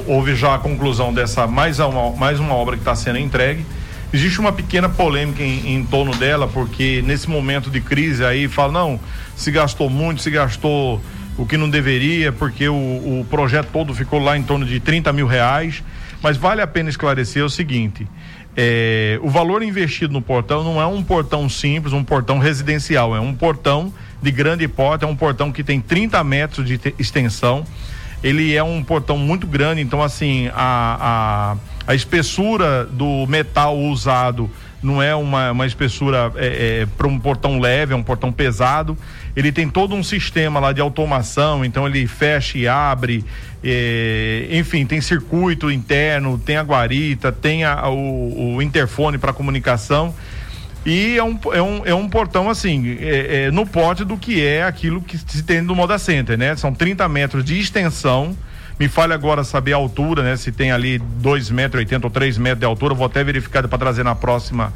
[0.05, 3.65] houve já a conclusão dessa mais uma, mais uma obra que está sendo entregue.
[4.13, 8.71] Existe uma pequena polêmica em, em, torno dela, porque nesse momento de crise aí fala,
[8.71, 8.99] não,
[9.35, 11.01] se gastou muito, se gastou
[11.37, 15.11] o que não deveria, porque o, o projeto todo ficou lá em torno de 30
[15.11, 15.83] mil reais.
[16.21, 18.07] Mas vale a pena esclarecer o seguinte:
[18.55, 23.19] é, o valor investido no portão não é um portão simples, um portão residencial, é
[23.19, 27.65] um portão de grande porte, é um portão que tem 30 metros de extensão.
[28.23, 34.49] Ele é um portão muito grande, então assim, a, a, a espessura do metal usado
[34.81, 38.97] não é uma, uma espessura é, é, para um portão leve, é um portão pesado.
[39.35, 43.23] Ele tem todo um sistema lá de automação, então ele fecha e abre,
[43.63, 50.13] é, enfim, tem circuito interno, tem a guarita, tem a, o, o interfone para comunicação.
[50.85, 54.45] E é um, é um, é um portão assim, é, é, no pote do que
[54.45, 56.55] é aquilo que se tem no Moda Center, né?
[56.55, 58.35] São 30 metros de extensão.
[58.79, 60.37] Me fale agora saber a altura, né?
[60.37, 62.93] Se tem ali 2,80 metros ou 3 metros de altura.
[62.93, 64.71] Vou até verificar para trazer na próxima,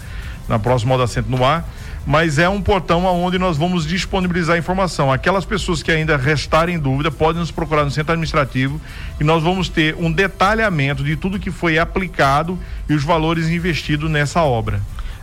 [0.50, 1.66] na próxima Moda Center no ar.
[2.06, 5.12] Mas é um portão onde nós vamos disponibilizar informação.
[5.12, 8.82] Aquelas pessoas que ainda restarem dúvida podem nos procurar no centro administrativo
[9.20, 12.58] e nós vamos ter um detalhamento de tudo que foi aplicado
[12.90, 14.82] e os valores investidos nessa obra.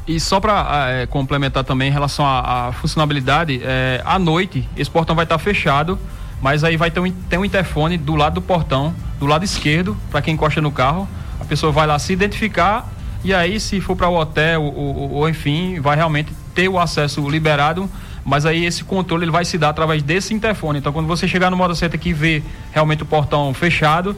[0.08, 4.90] E só para é, complementar também em relação à, à funcionalidade, é, à noite esse
[4.90, 5.98] portão vai estar tá fechado,
[6.40, 9.94] mas aí vai ter um, ter um interfone do lado do portão, do lado esquerdo,
[10.10, 11.06] para quem encosta no carro.
[11.38, 12.90] A pessoa vai lá se identificar
[13.22, 16.78] e aí, se for para o hotel ou, ou, ou, enfim, vai realmente ter o
[16.78, 17.90] acesso liberado.
[18.24, 20.78] Mas aí esse controle ele vai se dar através desse interfone.
[20.78, 24.16] Então, quando você chegar no modo certo aqui e ver realmente o portão fechado,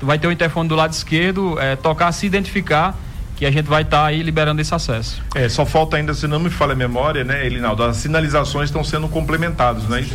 [0.00, 2.96] vai ter o interfone do lado esquerdo, é, tocar, se identificar
[3.36, 5.22] que a gente vai estar tá aí liberando esse acesso.
[5.34, 8.84] É, só falta ainda, se não me falha a memória, né, Elinaldo, as sinalizações estão
[8.84, 10.06] sendo complementadas, né?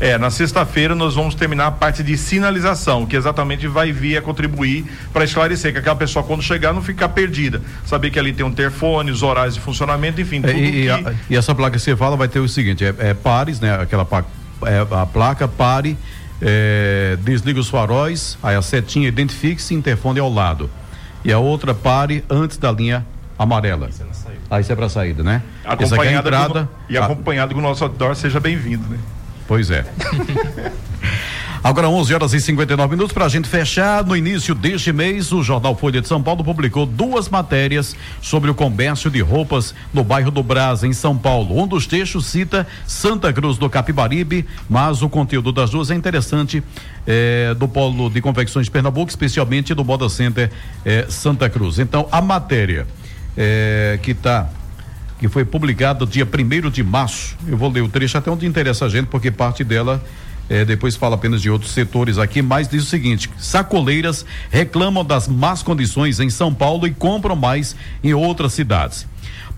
[0.00, 4.22] É, na sexta-feira nós vamos terminar a parte de sinalização, que exatamente vai vir a
[4.22, 8.44] contribuir para esclarecer que aquela pessoa quando chegar não ficar perdida, saber que ali tem
[8.44, 10.88] um telefone, os horários de funcionamento, enfim, tudo é, e, que...
[10.88, 13.74] a, e, essa placa que você fala vai ter o seguinte, é, é pares, né,
[13.80, 14.06] aquela
[14.66, 15.96] é, a placa pare,
[16.40, 20.70] é, desliga os faróis, aí a setinha identifique-se, interfone ao lado
[21.24, 23.06] e a outra pare antes da linha
[23.38, 23.88] amarela.
[23.88, 24.40] É saída.
[24.50, 25.42] Ah, isso é para saída, né?
[25.64, 26.68] Acompanhada é entrada.
[26.88, 28.98] e acompanhado com o nosso outdoor, seja bem-vindo, né?
[29.46, 29.84] Pois é.
[31.64, 34.04] Agora 11 horas e 59 minutos para a gente fechar.
[34.04, 38.54] No início deste mês, o jornal Folha de São Paulo publicou duas matérias sobre o
[38.54, 41.62] comércio de roupas no bairro do Brás, em São Paulo.
[41.62, 46.64] Um dos textos cita Santa Cruz do Capibaribe, mas o conteúdo das duas é interessante
[47.06, 50.50] é, do Polo de Confecções de Pernambuco, especialmente do Moda Center
[50.84, 51.78] é, Santa Cruz.
[51.78, 52.88] Então, a matéria
[53.36, 54.50] é, que está
[55.20, 57.36] que foi publicada dia 1 de março.
[57.46, 60.02] Eu vou ler o trecho até onde interessa a gente, porque parte dela
[60.52, 65.26] eh, depois fala apenas de outros setores aqui, mas diz o seguinte: sacoleiras reclamam das
[65.26, 69.06] más condições em São Paulo e compram mais em outras cidades.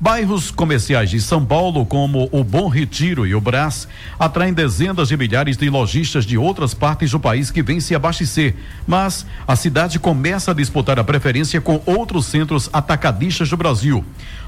[0.00, 5.16] Bairros comerciais de São Paulo, como o Bom Retiro e o Brás, atraem dezenas de
[5.16, 8.54] milhares de lojistas de outras partes do país que vêm se abastecer.
[8.87, 14.04] Mas a cidade começa a disputar a preferência com outros centros atacadistas do Brasil.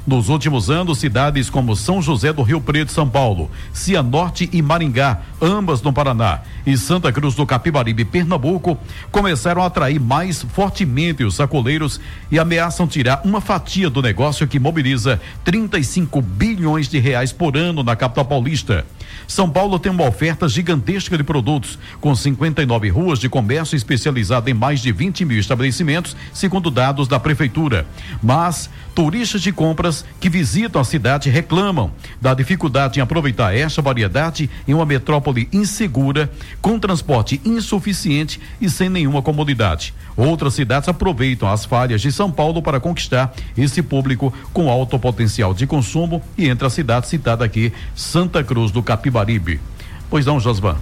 [0.06, 5.20] Nos últimos anos, cidades como São José do Rio Preto, São Paulo, Cianorte e Maringá,
[5.42, 8.78] ambas no Paraná, e Santa Cruz do Capibaribe, Pernambuco,
[9.10, 14.60] começaram a atrair mais fortemente os sacoleiros e ameaçam tirar uma fatia do negócio que
[14.60, 18.86] mobiliza 35 bilhões de reais por ano na capital paulista.
[19.26, 24.54] São Paulo tem uma oferta gigantesca de produtos, com 59 ruas de comércio especializado em
[24.54, 27.86] mais de 20 mil estabelecimentos, segundo dados da prefeitura.
[28.22, 31.90] Mas turistas de compras que visitam a cidade reclamam
[32.20, 36.30] da dificuldade em aproveitar esta variedade em uma metrópole insegura,
[36.62, 39.92] com transporte insuficiente e sem nenhuma comodidade.
[40.16, 45.52] Outras cidades aproveitam as falhas de São Paulo para conquistar esse público com alto potencial
[45.52, 49.61] de consumo e entre a cidade citada aqui, Santa Cruz do Capibaribe.
[50.09, 50.76] Pois não, Josvan?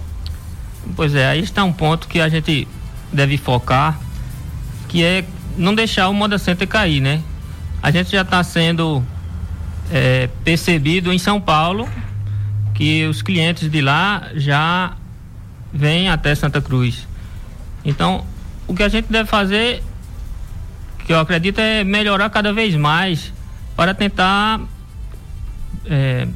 [0.95, 2.67] Pois é, aí está um ponto que a gente
[3.11, 3.99] deve focar,
[4.87, 5.25] que é
[5.57, 7.21] não deixar o Moda Center cair, né?
[7.81, 9.03] A gente já está sendo
[9.91, 11.87] é, percebido em São Paulo
[12.73, 14.93] que os clientes de lá já
[15.71, 17.07] vêm até Santa Cruz.
[17.83, 18.25] Então,
[18.67, 19.83] o que a gente deve fazer,
[21.05, 23.33] que eu acredito, é melhorar cada vez mais
[23.75, 24.61] para tentar
[25.85, 26.27] é,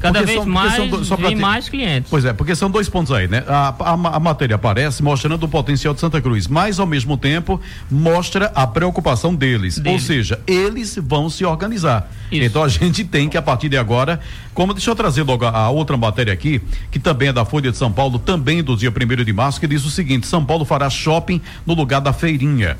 [0.00, 2.10] cada Porque vez são- mais são do- só ter- mais clientes.
[2.10, 3.42] Pois é, porque são dois pontos aí, né?
[3.48, 7.60] A, a, a matéria aparece mostrando o potencial de Santa Cruz, mas ao mesmo tempo
[7.90, 9.76] mostra a preocupação deles.
[9.78, 10.02] Ou Deles.
[10.02, 12.10] seja, eles vão se organizar.
[12.30, 12.42] Isso.
[12.44, 14.20] Então a gente tem que, a partir de agora,
[14.54, 17.70] como deixa eu trazer logo a, a outra matéria aqui, que também é da Folha
[17.70, 20.64] de São Paulo, também do dia 1 de março, que diz o seguinte: São Paulo
[20.64, 22.76] fará shopping no lugar da feirinha.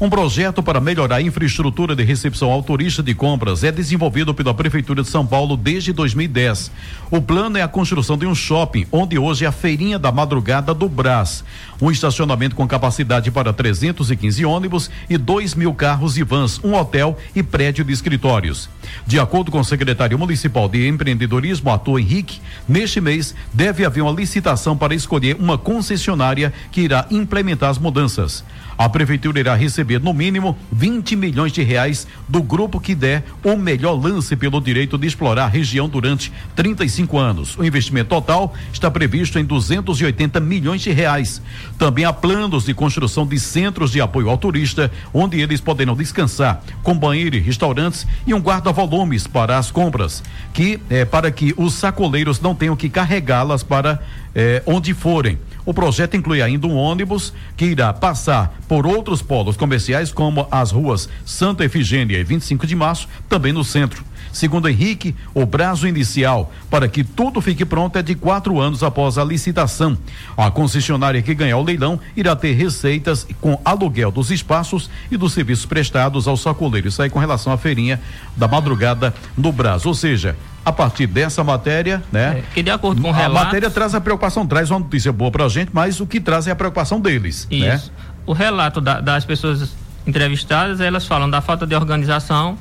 [0.00, 4.54] Um projeto para melhorar a infraestrutura de recepção ao turista de compras é desenvolvido pela
[4.54, 6.70] Prefeitura de São Paulo desde 2010.
[7.10, 10.72] O plano é a construção de um shopping, onde hoje é a Feirinha da Madrugada
[10.72, 11.42] do Brás.
[11.80, 17.16] Um estacionamento com capacidade para 315 ônibus e 2 mil carros e vans, um hotel
[17.36, 18.68] e prédio de escritórios.
[19.06, 24.12] De acordo com o secretário municipal de empreendedorismo, Arthur Henrique, neste mês deve haver uma
[24.12, 28.44] licitação para escolher uma concessionária que irá implementar as mudanças.
[28.78, 33.56] A prefeitura irá receber no mínimo 20 milhões de reais do grupo que der o
[33.56, 37.58] melhor lance pelo direito de explorar a região durante 35 anos.
[37.58, 41.42] O investimento total está previsto em 280 milhões de reais.
[41.78, 46.60] Também há planos de construção de centros de apoio ao turista, onde eles poderão descansar,
[46.82, 51.74] com banheiro e restaurantes e um guarda-volumes para as compras, que é para que os
[51.74, 54.02] sacoleiros não tenham que carregá-las para
[54.34, 55.38] eh, onde forem.
[55.64, 60.72] O projeto inclui ainda um ônibus que irá passar por outros polos comerciais, como as
[60.72, 64.07] ruas Santa Efigênia e 25 de Março, também no centro.
[64.32, 69.18] Segundo Henrique, o prazo inicial para que tudo fique pronto é de quatro anos após
[69.18, 69.96] a licitação.
[70.36, 75.32] A concessionária que ganhar o leilão irá ter receitas com aluguel dos espaços e dos
[75.32, 76.94] serviços prestados aos sacoleiros.
[76.94, 78.00] Isso aí com relação à feirinha
[78.36, 79.88] da madrugada no Brasil.
[79.88, 82.38] Ou seja, a partir dessa matéria, né?
[82.40, 85.30] É, que de acordo com a relatos- matéria traz a preocupação, traz uma notícia boa
[85.30, 87.76] pra gente, mas o que traz é a preocupação deles, né?
[87.76, 87.90] Isso.
[88.26, 89.70] O relato da- das pessoas
[90.06, 92.58] entrevistadas, elas falam da falta de organização,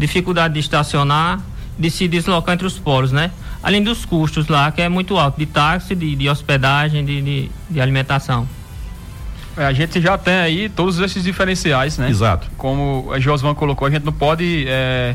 [0.00, 1.40] dificuldade de estacionar,
[1.78, 3.30] de se deslocar entre os polos, né?
[3.62, 7.50] Além dos custos lá, que é muito alto, de táxi, de, de hospedagem, de, de,
[7.68, 8.48] de alimentação.
[9.56, 12.08] É, a gente já tem aí todos esses diferenciais, né?
[12.08, 12.48] Exato.
[12.56, 15.14] Como a Josvan colocou, a gente não pode é,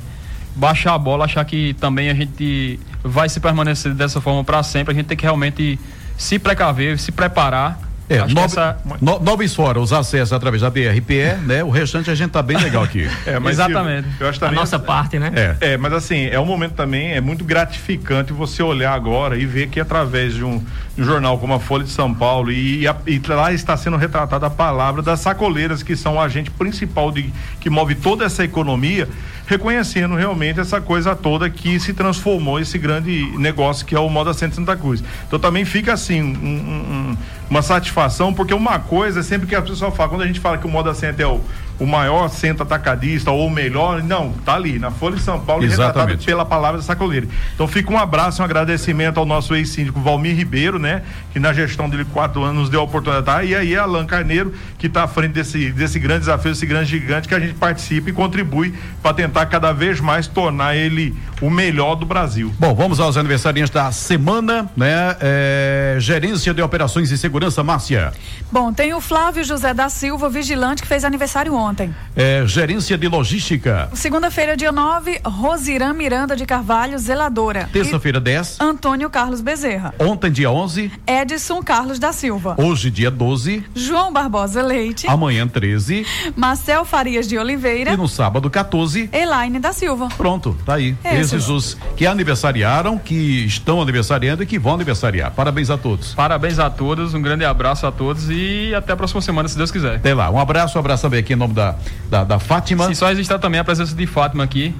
[0.55, 4.93] baixar a bola, achar que também a gente vai se permanecer dessa forma para sempre.
[4.93, 5.79] A gente tem que realmente
[6.17, 7.79] se precaver, se preparar.
[8.07, 11.63] É, Acho que nove, essa- no- noves fora os acessos através da DRPE, né?
[11.63, 13.09] O restante a gente tá bem legal aqui.
[13.25, 14.07] É, mas Exatamente.
[14.19, 15.31] Eu acho A nossa parte, né?
[15.35, 15.73] É.
[15.73, 19.67] É, mas assim, é um momento também, é muito gratificante você olhar agora e ver
[19.69, 20.63] que através de um,
[20.97, 24.45] um jornal como a Folha de São Paulo e, a- e lá está sendo retratada
[24.45, 29.09] a palavra das sacoleiras, que são o agente principal de, que move toda essa economia,
[29.47, 34.33] reconhecendo realmente essa coisa toda que se transformou esse grande negócio que é o Moda
[34.33, 35.03] Centro Santa Cruz.
[35.27, 36.35] Então também fica assim, um-
[37.11, 37.17] um-
[37.49, 40.57] uma satisfação, porque uma coisa é sempre que a pessoa fala, quando a gente fala
[40.57, 41.41] que o Moda Center é o,
[41.79, 45.63] o maior centro atacadista ou o melhor, não, tá ali, na Folha de São Paulo,
[45.63, 46.25] Exatamente.
[46.25, 47.27] pela palavra da sacoleira.
[47.53, 51.03] Então fica um abraço, um agradecimento ao nosso ex-síndico Valmir Ribeiro, né?
[51.33, 54.87] Que na gestão dele quatro anos nos deu a oportunidade, e aí Alan Carneiro, que
[54.87, 58.13] está à frente desse, desse grande desafio, desse grande gigante, que a gente participa e
[58.13, 62.53] contribui para tentar cada vez mais tornar ele o melhor do Brasil.
[62.57, 65.17] Bom, vamos aos aniversariantes da semana, né?
[65.19, 68.13] É, gerência de operações e segurança, Márcia.
[68.51, 71.64] Bom, tem o Flávio José da Silva, vigilante, que fez aniversário ontem.
[72.15, 73.89] É, gerência de logística.
[73.93, 77.69] Segunda-feira, dia 9, Rosirã Miranda de Carvalho, zeladora.
[77.71, 78.59] Terça-feira, 10.
[78.59, 79.93] Antônio Carlos Bezerra.
[79.99, 80.91] Ontem, dia 11.
[81.05, 82.55] Edson Carlos da Silva.
[82.57, 83.63] Hoje, dia 12.
[83.75, 85.07] João Barbosa Leite.
[85.07, 86.05] Amanhã, 13.
[86.35, 87.91] Marcel Farias de Oliveira.
[87.93, 89.09] E no sábado, 14.
[89.11, 90.09] Elaine da Silva.
[90.17, 90.95] Pronto, tá aí.
[91.03, 95.31] É, Esses os que aniversariaram, que estão aniversariando e que vão aniversariar.
[95.31, 96.13] Parabéns a todos.
[96.13, 99.71] Parabéns a todos, um grande abraço a todos e até a próxima semana, se Deus
[99.71, 99.95] quiser.
[99.95, 100.29] Até lá.
[100.29, 101.75] Um abraço, um abraço também aqui em nome da,
[102.09, 102.85] da, da Fátima.
[102.87, 104.75] Sim, só registrar também a presença de Fátima aqui,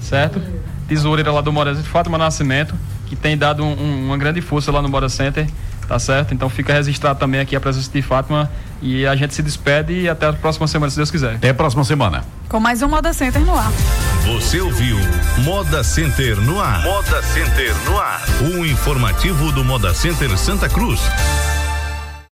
[0.00, 0.40] certo?
[0.88, 2.74] Tesoureira lá do Moda Center, Fátima Nascimento,
[3.06, 5.46] que tem dado um- um- uma grande força lá no Moda Center,
[5.86, 6.32] tá certo?
[6.32, 8.50] Então fica registrado também aqui a presença de Fátima
[8.82, 11.34] e a gente se despede e até a próxima semana, se Deus quiser.
[11.34, 12.24] Até a próxima semana.
[12.48, 13.70] Com mais um Moda Center no ar.
[14.26, 14.96] Você ouviu
[15.44, 16.82] Moda Center no ar.
[16.82, 18.22] Moda Center no ar.
[18.56, 21.00] O informativo do Moda Center Santa Cruz.